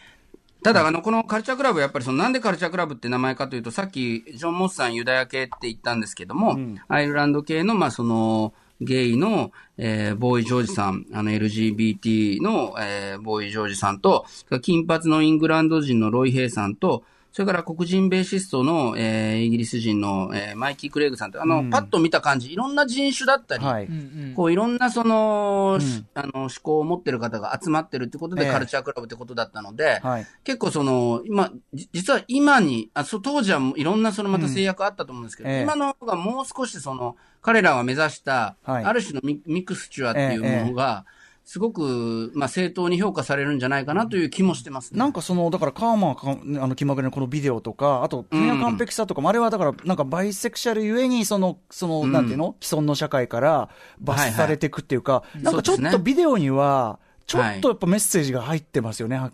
[0.63, 6.57] ただ、あの、このカルチャークラブ、やっぱりその、なんでカルチャークラブって名前かというと、さっき、ジョン・モスさんユダヤ系って言ったんですけども、
[6.87, 14.25] アイルランド系の、まあ、その、ゲイの、えー、ボーイ・ジョージさん、あの、LGBT の、えー、ボーイ・ジョージさんと、
[14.63, 17.03] 金髪のイングランド人のロイ・ヘイさんと、
[17.35, 23.89] それから黒人ベーシストの、えー、イギリス人の、えー、マイキー・クレイグさんと、あの、パッと見た感じ、いろんな人種だったり、はい。
[24.37, 28.51] こういろんなその、しあの思考を持ってる方が集まってるってことで、ええ。
[28.53, 30.27] カルチャークラブってことだったので、はい。
[30.45, 35.61] 結構その、今、じ実は今に、あそう当時はいろんなそのまた制約あったと思うんですけど、ええ。
[35.63, 38.85] 今の方がもう少しその、彼らが目指した、はい。
[38.85, 41.03] ある種のミミクスチャーっていうものが、
[41.45, 44.99] すごく、まあ、正当に評価されるんじゃないかなという気もしてますね。
[44.99, 59.15] なんかその、だからカーマーか、あの、気まぐれのこのビデオとか、あと、君の完璧さとかも、あれはだから、なんかバイセクシャルゆえに、その、その、なんていうの既存の社会から罰されていくっていうか、なんかちょっとビデオには、ちょっとやっぱメッセージが入ってますよね。
[59.17, 59.31] は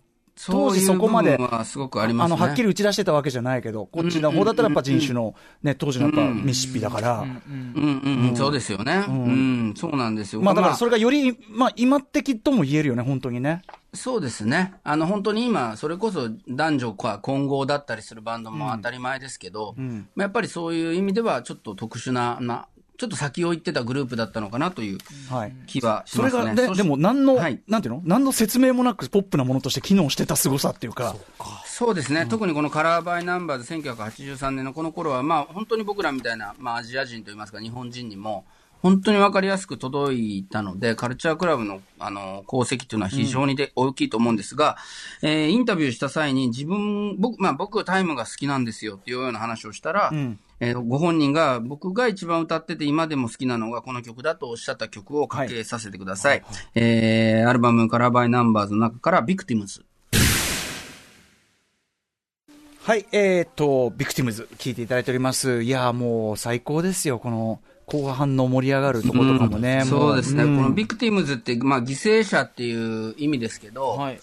[0.47, 2.37] 当時そこまではすごくありますね。
[2.37, 7.41] の、はっきり打ち出してたわけじゃないけど、こっちの方だったらやっぱ人種の、ね、当時のやっぱミシッピだから、うん
[7.75, 9.05] うんうん、そうですよね。
[9.07, 10.41] うん、そうなんですよ。
[10.41, 13.61] まあだからそれがより、まあ今的とも言えるよね、本当にね。
[13.93, 14.73] そうですね。
[14.83, 19.83] あの、本当に今、それこそ男女か混合だったりするバンドも当たり前ですけど、ま
[20.19, 24.97] あ、やっぱりそういう意味ではちょっと特殊な、なちょっと先を行ってたグループだったのかなという
[25.29, 25.53] はい。
[25.65, 26.41] 気はしますね。
[26.41, 28.01] それが、ででも何の、はいなんていうの？
[28.05, 31.15] 何の説明もなくポップなものとして機能してた凄さっていうか。
[31.65, 38.45] そうですね、特にこのカラーバイナンバーズ1983年のこの頃は、まあ本当に僕らみたいな、まあアジア人といいますか日本人にも、
[38.83, 44.77] 本当にわかりやすく届いたので、カルチャークラブの、あの、功績というのは非常にで、大きいと思うんですが、
[45.21, 56.43] えーインタビューした際に自分、僕、まあ僕はタイムが好きなんですよっていうような話をしたら、んえーご本人が僕が一番歌ってて今でも好きなのがこの曲だとおっしゃった曲をかけさせてください。
[56.75, 59.83] えーアルバム Colour by Numbers の中から Victims。
[62.83, 65.61] はい、えー、っと、 Victims、聞いていただいております。
[65.61, 69.79] いやー、もう最高ですよ、この後半の盛り上がるとことかもね。
[69.79, 74.19] もそうですね、んこの Victims って、まあ、犠牲者っていう意味ですけど、はい。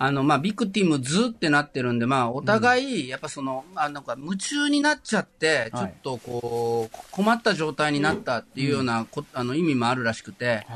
[0.00, 10.66] あの、まあ、 Victims ってなってるんで、まあ、お互い、やっぱその、まあ、なんか、夢中になっちゃって、ちょはいっとこう、困った状態になったっていうようなこ、あの、意味もあるらしくて、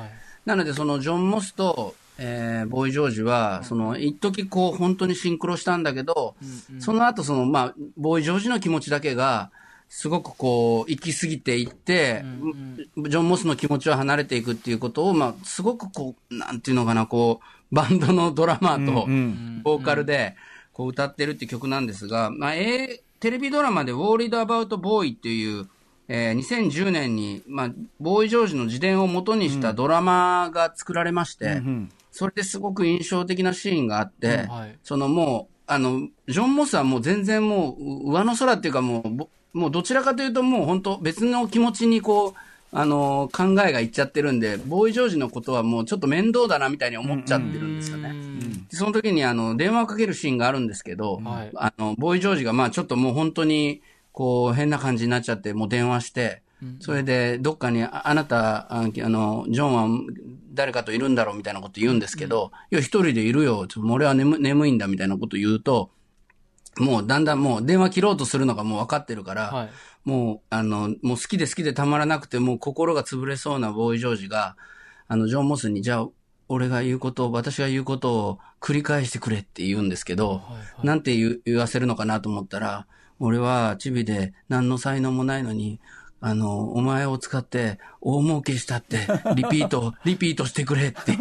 [0.44, 6.34] なので、その、ジョン・モスと、えー、ボーイ・ジョージは、その、一時こう、本当にシンクロしたんだけど、
[6.80, 9.52] その後、その、まあ、ボーイ・ジョージの気持ちだけが、
[9.88, 12.24] すごくこう、行き過ぎていって、
[12.96, 20.36] ジョン・モスの気持ちは離れていくっていうことを、まあ、すごくこう、なんていうのかな、こう、バンドのドラマーとうんうん、ボーカルで、
[20.72, 25.68] こう、歌ってるって曲なんですが、まあ、えーテレビドラマで、ウォーリード・アバウト・ボーイっていう、
[26.08, 34.78] えー2010年に、まあ、ボーイ・ジョージの自伝を元にしたドラマが作られまして、うんそれですごく印象的なシーンがあって、はい。
[34.84, 42.34] そのもう、あの、ジョン・モスはもう全然もう、う上の空っていうかもうぼ、もうどちらかというともう本当別の気持ちにこう、
[42.74, 48.14] あの、考えがいっちゃってるんで、ボーイ・ジョージのことはもうちょっと面倒だなみたいに思っちゃってるんですよね。
[48.70, 51.50] でその時にあの、電話をかけるシーンがあるんですけど、はい。
[51.54, 56.42] あの、ボーイ・ジョージがまあちょっともう本当に、こう、変な感じになっちゃって、もう電話して、
[56.80, 60.00] それで、どっかに、ああなた、ああの、ジョンは
[60.54, 63.66] 誰かといるんだろうみたいなこと言うんですけど、いや、一人でいるよ。
[63.66, 65.90] ちょ俺は眠眠いんだみたいなこと言うと、
[66.78, 69.70] もうだんだんもう電話切ろうとするのがもう分かってるから、はい
[70.04, 74.56] もう、あの、もう好きで好きでたまらなくて、もう心が潰れそうなボーイ・ジョージが、
[75.08, 76.08] あの、ジョン・モスに、じゃあ、
[76.48, 80.42] 俺が言うことを、私が言うことを繰り返してくれって言うんですけど、
[80.82, 82.86] なんて言わせるのかなと思ったら、
[83.20, 85.80] 俺はチビで何の才能もないのに、
[86.20, 91.16] あの、お前を使って大儲けしたって、 リピート、リピートしてくれって。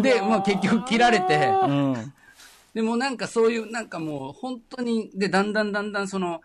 [0.00, 2.12] で、まあ結局切られて、うん。
[2.74, 6.40] でもなんかそういう、なんかもう本当に、で、だんだんだんだんその、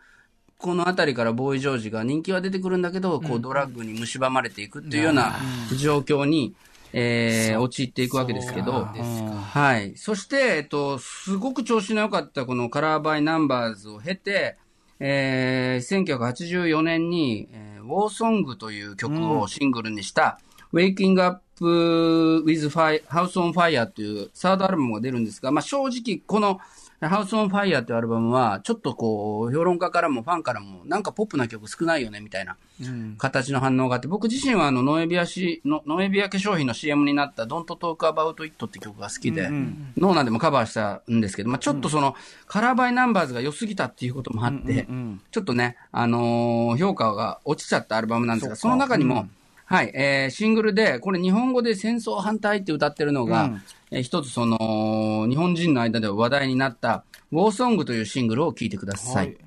[0.57, 5.35] この辺りからボーイ・ジョージが人気は出てくるんだけど、こうドラッグに蝕まれていくっていうような
[5.77, 6.55] 状況に、
[6.93, 9.95] えー、陥っていくわけですけど、はい。
[9.97, 14.57] そして、えっと、すごく調子の良かったこのカラーバイナンバーズを経て、
[14.99, 20.39] えー、1984年に、えー、ウォーソングという曲をシングルにした、
[20.73, 26.59] Waking Up with Fire, House on Fire というサードアルバムが出るんですが、まあ正直この
[26.99, 32.57] House on Fire っていうアルバムは、ちょっとこう、評論家からもファンからも、なんかポップな曲少ないよね、みたいな
[33.19, 42.15] 形の反応があって、僕自身はあの、ノエビアシ、ノノエビア化粧品の CM になった Don't Talk About It って曲が好きで、ノーナでもカバーしたんですけど、まあちょっとその、
[42.47, 44.87] Colour by Numbers が良すぎたっていうこともあって、
[45.29, 49.27] ちょっとね、あのー評価が落ちちゃったアルバムなんですが、その中にも、
[49.65, 53.51] はい、えー、シングルで、これ日本語で戦争反対って歌ってるのが、
[53.89, 59.37] えー一つその、日本人の間で話題になった、ウォーソングというシングルを聴いてください。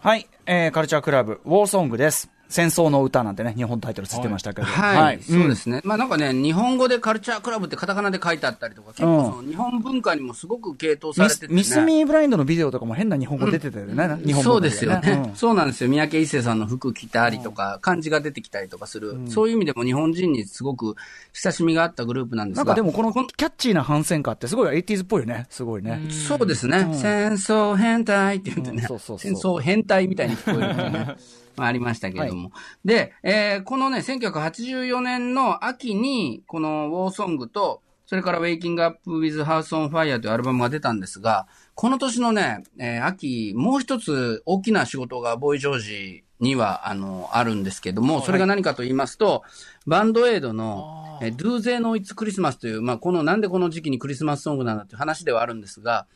[0.00, 2.30] はい、えーカルチャークラブ、ウォーソングです。
[2.50, 4.66] 戦争の歌なんてね、日本タイトルつってましたけど。
[4.66, 5.80] はい、そうでんすね。
[5.84, 11.52] まあなんかね、日本語でカルチャークラブってカタカナで書いてあったりとか、結構その日本文化にもすごく傾倒さミれてて、ね。
[11.52, 13.94] スミス・ミー・ブラインドのビデオとかも変な日本語出てたよね。
[14.24, 15.90] 日本語そうですよね、そうなんですよ。
[15.90, 20.96] 三宅一生さんの服着たりとか、漢字が出てきたりとかする、そういう意味でも日本人にすごく
[21.32, 22.64] 親しみがあったグループなんですが。
[22.64, 25.46] なんかでもこのキャッチーな反戦歌ってすごい 80s っぽいよね。
[25.50, 26.00] すごいね。
[26.10, 26.88] そうですね。
[26.92, 31.16] 戦争変態って言ってね、うんそうそうそう戦争変態みたいに聞こえるのね。
[31.56, 32.39] まあ、ありましたけれども。
[32.84, 49.44] で、えーこのね、1984年の秋に、このウォーソングと、それから Waking Up with House on Fire というアルバムが出たんですが、この年のね、えー秋、もう一つ大きな仕事がボーイ・ジョージには、あの、あるんですけども、それが何かと言いますと、
[49.86, 56.06] バンドエイドの、えー Do They Know It's Christmas という、まあ、この、なんでこの時期にクリスマスソングなんだという話ではあるんですが、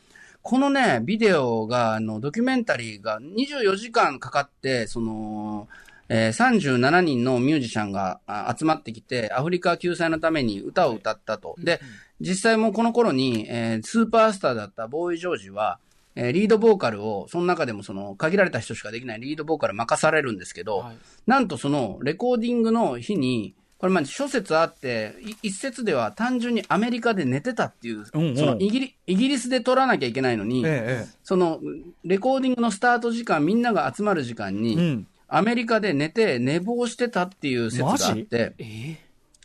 [0.41, 5.67] このね、ビデオが、あの、ドキュメンタリーが24時間かかって、その、
[6.09, 11.55] えー37人のミュージシャンがあ集まってきて、アフリカ救済のために歌を歌ったと。
[11.59, 11.79] で、
[12.21, 15.79] 実際もうこの頃に、えースーパースターだったボーイ・ジョージは、
[16.15, 20.85] えーリードボーカルを、その中でもその、限られた人しかできないリードボーカル任されるんですけど、
[21.27, 28.37] なんとその、レコーディングの日に、これまあ諸説あって、い一説では単純にアメリカで寝てたっていう、うんうん。
[28.37, 31.05] そのイギリイギリスで撮らなきゃいけないのに、え。
[31.23, 31.59] その、
[32.05, 38.53] レコーディングのスタート時間、みんなが集まる時間に、うんアメリカで寝て、寝坊してたっていう説があって、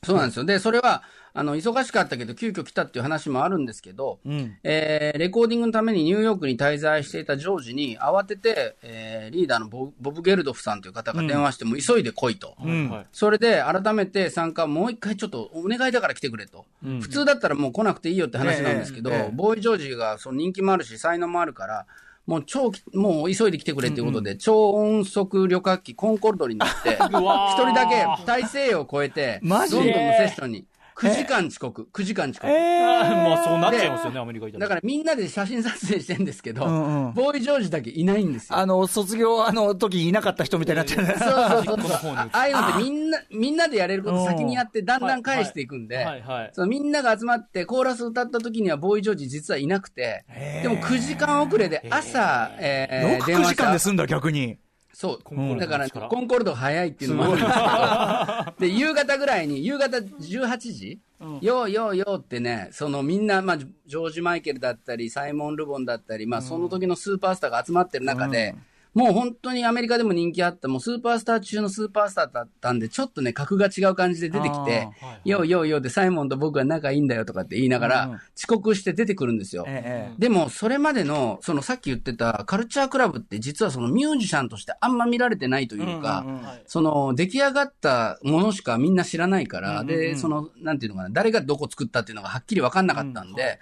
[0.02, 0.44] そうなんですよ。
[0.44, 4.56] で、それは、あの、忙しかったけど、急遽来たっていう話もあるんですけど、えうん。
[4.64, 12.56] えーレコーディングのためにニューヨークに滞在していたジョージに慌てて、えーリーダーのボボブ・ゲルドフさんという方が電話して、もう急いで来いと。
[12.60, 16.66] うんはいそれで改めて参加、もう一回ちょっとお願いだから来てくれと。
[16.82, 21.86] 普通だったらもう来なくていいよって話なんですけど、ボーイ・ジョージがその人気もあるし、才能もあるから、
[22.26, 30.66] もう超き、もう急いで来てくれっていうことで、超音速旅客機コンコルドに乗って、 一人だけ大西洋を越えて、ロンドンのセッションに
[31.00, 32.52] 9時間遅刻、9時間遅刻。
[32.52, 34.60] まあそうなっちゃいますよね、アメリカいたら。
[34.60, 38.58] だからみんなで写真撮影してんですけど、うんうんボーイ・ジョージだけいないんですよ。
[38.58, 41.14] あの、卒業あの時いなかった人みたいになってるね。
[41.18, 46.50] そうそうそうあ ああいうのってみんな、 みんなでやれること先にやって、だんだん返していくんで、はいはい。
[46.52, 50.24] そのみんなが集まってコーラス歌った時にはボーイ・ジョージ実はいなくて、
[50.62, 53.78] でも9時間遅れで朝、えよく9ー電話した時間で。
[53.78, 54.58] 済んだ、逆に。
[55.00, 55.58] そう。
[55.58, 61.00] だから、コンコルド早いっていうのもあるんですけど、 で、夕方ぐらいに、夕方18時、
[61.40, 68.54] ようようようってね、そのみんな、まあ、ジョージ・マイケルだったり、サイモン・ルボンだったり、まあ、その時のスーパースターが集まってる中で、
[68.94, 74.88] もう本当にアメリカでも人気あった、もうスーパースター中のスーパースターだったんで、ちょっとね、格が違う感じで出てきて、
[75.24, 79.64] ようようようでサイモンと僕は仲いいんだよとかって言いながら、うん遅刻して出てくるんですよ。
[79.66, 86.24] ええでも、それまでの、そのさっき言ってたカルチャークラブって実はそのミュージシャンとしてあんま見られてないというか、
[86.66, 93.58] その出来上がったものしかみんな知らないから、で、その、なんていうのかな、誰がどこ作ったっていうのがはっきりわかんなかったんで、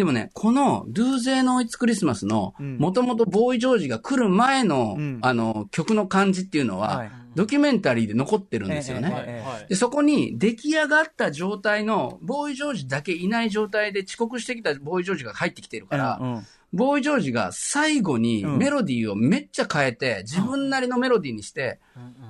[0.00, 5.18] でもね、この Do They Know It's Christmas の、もともとボーイ・ジョージが来る前の、ん。
[5.20, 7.10] あの、曲の感じっていうのは、はい。
[7.34, 9.44] ドキュメンタリーで残ってるんですよね。
[9.68, 16.46] で、そこに出来上がった状態の、ボーイ・ジョージだけいない状態で遅刻してきたボーイ・ジョージが入ってきてるから、うんうん。
[16.72, 18.56] ボーイ・ジョージが最後にうん。
[18.56, 21.78] メロディーをめっちゃ変えて、自分なりのメロディーにして、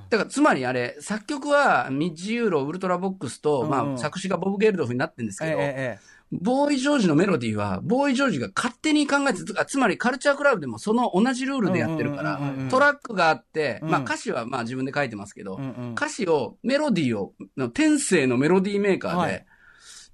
[0.08, 5.60] だからつまりあれ、作曲はミッジ・ユーロ、ウルトラボックスと、まあ作詞がボブ・ゲルドフになってるんですけど、
[6.32, 12.40] ボーイ・ジョージのメロディーは、ボーイ・ジョージが勝手に考えて、つかつまりカルチャークラブでもその同じルールでやってるから
[12.70, 13.90] トラックがあって、うん。
[13.90, 15.58] まあ歌詞はまあ自分で書いてますけど、
[15.94, 19.46] 歌詞を、メロディーを、の天性のメロディーメーカーで、はい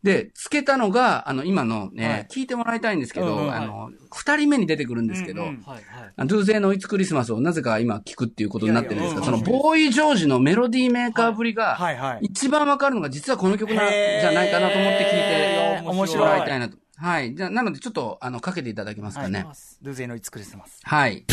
[0.07, 6.13] で、つけたのが、あの、今のね、はい聞いてもらいたいんですけど、うんうんあの、二人目に出てくるんですけど、うんうんはいはい。
[6.17, 12.19] あのドゥーゼーのイツクリスマスをなぜか今聞くっていうことになってるんですが、いやいやそのボーイ・ジョージのメロディーメーカーぶりが、はいはい。
[12.23, 16.77] 一番わかるのが実はこの曲なんじゃないかなと思って聞いて面白いもらいたいなと。
[16.99, 17.35] はい。
[17.35, 19.45] じゃあ、なのでちょっと、あの、かけていただけますかね。
[19.83, 20.81] ドゥゼイのいつクリスマス。
[20.85, 21.25] はい。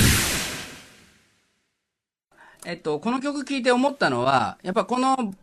[2.66, 5.34] えっと、この曲聴いて思ったのは、やっぱこの、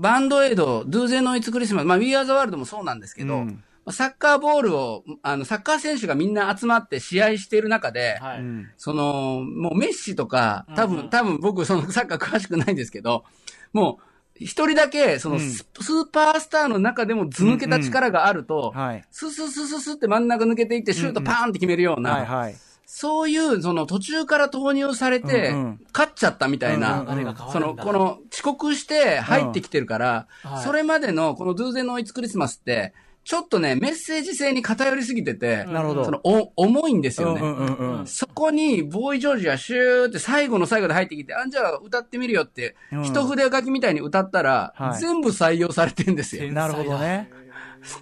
[0.00, 8.40] バンドエイド、ドゥーゼノイツクリスマス、まあ、We Are the World もそうなんですけど、うんサッカーボールを、あの、サッカー選手がみんな集まって試合している中で、はい。
[8.76, 13.24] その、もうメッシとか、多分、うんうん多分僕そのサッカー詳しくないんですけど、
[13.72, 14.04] もう、
[14.44, 19.04] 一人だけ、そのス、スーパースターの中でも図抜けた力があると、はい。
[19.10, 22.56] スススススって真ん中抜けていってシュートパーンって決めるような、はいはい。
[23.00, 25.52] そういう、その途中から投入されて、
[25.92, 27.06] 勝っちゃったみたいな、
[27.52, 30.26] その、この遅刻して入ってきてるから、
[30.64, 32.92] それまでのこのドゥーゼノイツクリスマスって、
[33.22, 36.04] ちょっとね、メッセージ性に偏りすぎてて、なるほど。
[36.06, 38.04] その、お、重いんですよね。
[38.06, 43.04] そこに、ボーイ・ジョージがシューって最後の最後で入ってきて、あ、じゃあ歌ってみるよって、うん。
[43.04, 44.98] 一筆書きみたいに歌ったら、はい。
[44.98, 46.50] 全部採用されてんですよ。
[46.52, 47.30] なるほどね。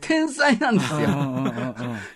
[0.00, 0.98] 天才なんですよ。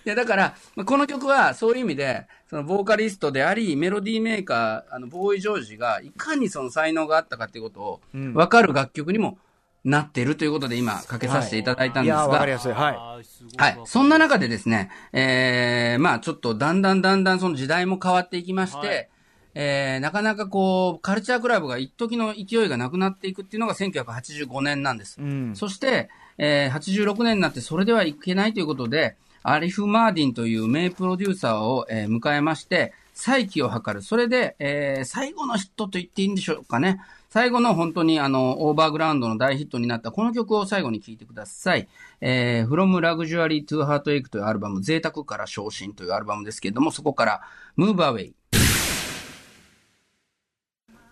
[0.05, 9.37] いや、だから、まあこの曲はそういう意味で、そのボーカリストであり、メロディーメーカー、あの、ボーイ・ジョージが、いかにその才能があったかっていうことを、うん分かる楽曲にも
[9.85, 12.73] なっているということで、今、かけさせていただいたんですいやー、わかりが、やすい。
[12.73, 12.95] はい。
[12.97, 13.79] あーすごいはい。
[13.85, 19.09] そんな中でですね、えー、まあちょっとだんだんだんだんその時代も変わっていきまして、はい
[19.55, 25.21] えー、なかなかこう、カルチャークラブが一時の勢いがなくなっていくっていうのが1985年なんです。
[25.21, 25.55] うん。
[25.55, 34.01] そして、えー、86年になってそれではいけないということで、アリフ・マーディンという名プロデューサーを、えー迎えまして、再起を図る。
[34.01, 37.01] それで、えー、最後のヒットと言っていいんでしょうかね。
[37.29, 41.87] 最後の本当にあの、オーバーグラウンドの大ヒットになったこの曲を最後に聴いてください。
[42.19, 47.41] えー、From Luxury to Heartache というアルバム、贅沢から昇進というアルバムですけれども、そこから
[47.77, 48.33] Move Away。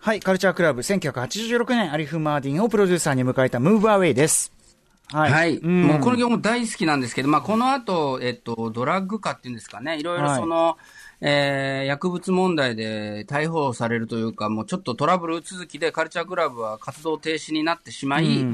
[0.00, 4.59] はい、カルチャークラブ、1986年、アリフ・マーディンをプロデューサーに迎えた Move Away です。
[5.12, 5.58] ははい。
[5.58, 5.86] ん。
[5.86, 10.78] もうこの曲も大好きなんですけど、まあこの後、えっと、ドラッグ化っていうんですかね、いろいろその、
[11.20, 18.44] えー薬物問題で逮捕されるというか、もうちょっとトラブル続きでカルチャークラブは活動停止になってしまい、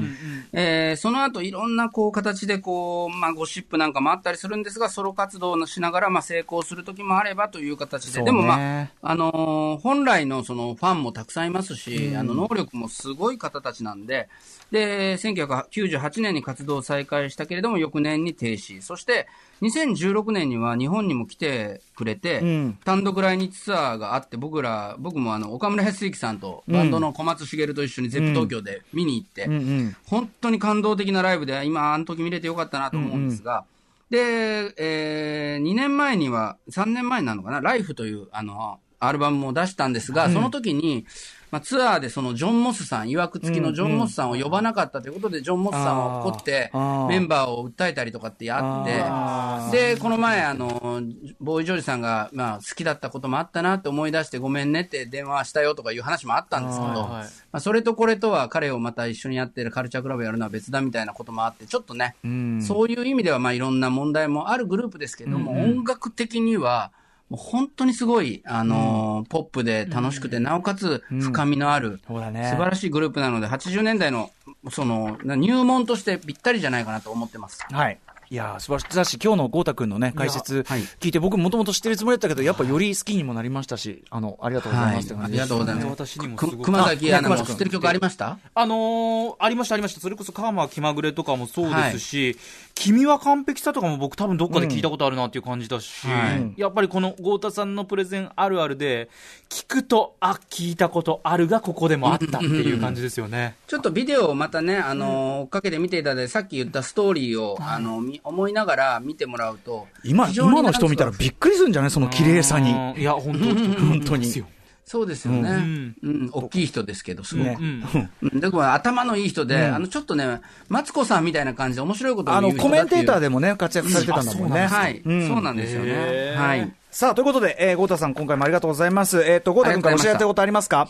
[0.53, 8.25] えーその後いろんなこう形でこう、まあゴシップなんかもあったりするんですが、ソロ活動をしながらまあ成功する時もあればという形で、ね。
[8.25, 14.29] でもまあ、あのー本来のそのファンもたくさんいますし、あの能力もすごい方たちなんで、
[14.71, 18.81] で、1998年に活動を再開したけれども、翌年に停止。
[18.81, 19.27] そして、
[19.61, 29.95] 2016年には日本にも来てくれて、うん単独来日ツアーがあって、僕ら、僕もあの、岡村康之さんとバンドの小松茂と一緒にゼップ東京で見に行って、うんうん。
[30.05, 33.65] 本当に感動的なライブで、今、あの時見れてよかったなと思うんですが、
[34.09, 41.05] で、えー、2年前には、3年前になるのかな、ライフという、あの、アルバムも出したんですが、その時に、
[41.49, 46.71] まあ、ツアーでそのジョン・モスさん、曰く付きのジョン・モスさんを呼ばなかったということで、ジョン・モスさんは怒って
[47.07, 51.01] メンバーを訴えたりとかってやあって、で、この前、あの、
[51.39, 57.23] ボーイ・ジョージさんが、まあ、好きだったこともあったなって思い出してごめんねって電話したよとかいう話もあったんですけど、はいま
[57.53, 62.61] あ、それとこれとは彼をまた一緒にやってるカルチャークラブやるのは別だみたいなこともあって、ちょっとね、うん。
[62.61, 66.91] そういう意味ではまあいろんな問題もあるグループですけども、音楽的には、
[67.29, 74.31] もう本当にすごい、あのーポップで楽しくて、なおかつ深みのある、そうだね素晴らしいグループなので、80年代の、
[74.69, 77.65] その、な入門としてぴったりじゃないかなと思ってます。
[77.69, 77.99] はい。
[78.29, 78.95] いやー素晴らしい。
[78.95, 85.87] だし、今日の豪太くんのね、解説はい聞いて、僕もともと知ってるつもりだったけど、やっぱより好きにもなりましたし、あの、ありがとうございますありがとうございます。
[85.87, 88.37] 私にも熊崎アナも知ってる曲ありました？
[88.53, 90.01] あのーありました、ありました。
[90.01, 92.37] それこそ、カーマ気まぐれとかもそうですし、
[92.75, 99.09] 君は完璧さとかも僕多分どっかで聞いたことあるなっていう感じだし、はいやっぱりこの豪太さんのプレゼンあるあるで、
[99.49, 103.55] 聞くと、あ、聞いたことあるがここでもあったっていう感じですよね。
[103.67, 111.91] ちょっとビデオをまたね、あのー追っかけて見ていただいて、さっき言ったストーリーを、あの、み思いながら見てもらうと、今、今の人見たらびっくりするんじゃない？
[111.91, 112.71] その綺麗さに。
[112.71, 113.45] うんいや、本当
[113.85, 114.45] 本当にですよ。
[114.85, 115.49] そうですよね。
[115.51, 117.47] んうん、大きい人ですけど、すごく。
[117.47, 120.39] ねうんうんだから頭のいい人で、あの、ちょっとね、
[120.69, 123.21] マツコさんみたいな感じで面白いことをあの、コメンテーターで。
[123.23, 124.67] でもね、活躍されてたんだもんね。
[124.67, 125.91] はい、うんそうなんですよへね。
[126.37, 126.73] ーはい。
[126.89, 129.21] さあ、ということで、えー、豪太さん、今回もありがとうございます。
[129.23, 130.87] えっ、と、豪太君からお知らせことありますか？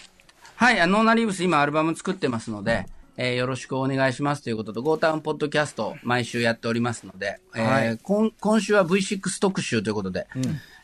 [0.55, 2.87] はい、あのノーナリーブス今アルバム作ってますので、
[3.17, 10.27] えーよろしくお願いしますということと、ゴータウンポッドキャスト毎週やっておりますので、えーはい今今週は V6 特集ということで、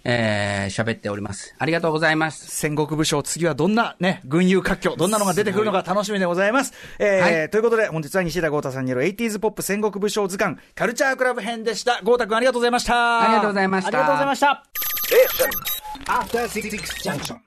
[0.04, 1.54] えー喋っております。
[1.60, 2.48] ありがとうございます。
[2.56, 6.74] 戦国武将、次はどんなね、群雄割拠、どんなのが出てくるのか楽しみでございます。
[7.00, 12.00] えーはいということで、本日は西田豪太さんによる 80s ポップ戦国武将図鑑、カルチャークラブ編でした。
[12.04, 13.22] 豪太君ありがとうございました。
[13.24, 14.64] ありがとうございましたありがとうございました。
[16.08, 16.70] After Six
[17.04, 17.38] Junction.